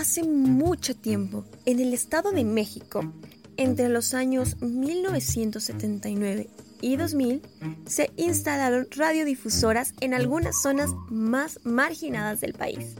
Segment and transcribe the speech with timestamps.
[0.00, 3.12] Hace mucho tiempo, en el Estado de México,
[3.58, 6.48] entre los años 1979
[6.80, 7.42] y 2000,
[7.84, 12.94] se instalaron radiodifusoras en algunas zonas más marginadas del país.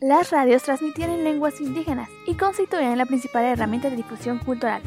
[0.00, 4.82] Las radios transmitían en lenguas indígenas y constituían la principal herramienta de difusión cultural.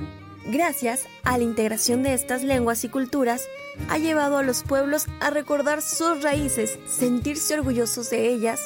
[0.47, 3.45] Gracias a la integración de estas lenguas y culturas,
[3.87, 8.59] ha llevado a los pueblos a recordar sus raíces, sentirse orgullosos de ellas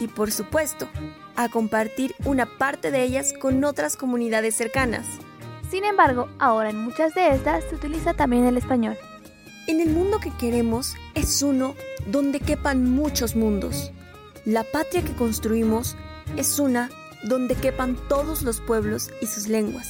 [0.00, 0.88] y, por supuesto,
[1.36, 5.06] a compartir una parte de ellas con otras comunidades cercanas.
[5.70, 8.96] Sin embargo, ahora en muchas de estas se utiliza también el español.
[9.66, 11.74] En el mundo que queremos es uno
[12.06, 13.90] donde quepan muchos mundos.
[14.44, 15.96] La patria que construimos
[16.36, 16.90] es una
[17.24, 19.88] donde quepan todos los pueblos y sus lenguas.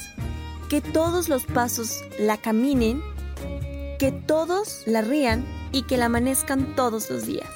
[0.69, 3.01] Que todos los pasos la caminen,
[3.99, 7.49] que todos la rían y que la amanezcan todos los días.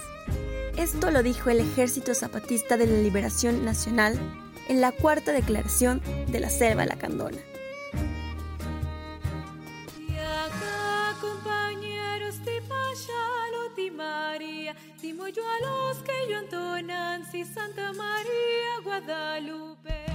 [0.80, 4.18] Esto lo dijo el Ejército Zapatista de la Liberación Nacional
[4.70, 7.38] en la cuarta declaración de la Selva Lacandona.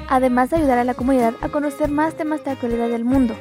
[0.08, 3.34] Además de ayudar a la comunidad a conocer más temas de actualidad del mundo,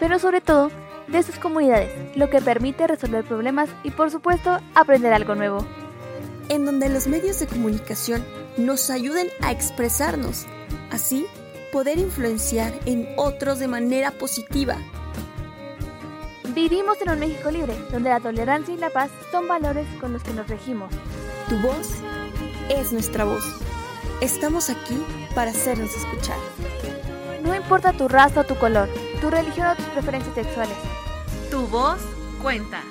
[0.00, 0.70] pero sobre todo
[1.08, 5.66] de sus comunidades, lo que permite resolver problemas y por supuesto aprender algo nuevo
[6.52, 8.22] en donde los medios de comunicación
[8.58, 10.44] nos ayuden a expresarnos,
[10.90, 11.26] así
[11.72, 14.76] poder influenciar en otros de manera positiva.
[16.54, 20.22] Vivimos en un México libre, donde la tolerancia y la paz son valores con los
[20.22, 20.92] que nos regimos.
[21.48, 21.88] Tu voz
[22.68, 23.44] es nuestra voz.
[24.20, 25.02] Estamos aquí
[25.34, 26.36] para hacernos escuchar.
[27.42, 28.90] No importa tu raza o tu color,
[29.22, 30.76] tu religión o tus preferencias sexuales.
[31.50, 31.98] Tu voz
[32.42, 32.82] cuenta.